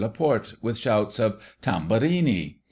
[0.01, 2.55] Laporte, with shouts of" Tamburini